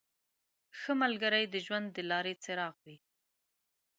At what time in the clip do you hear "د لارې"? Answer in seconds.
1.93-2.33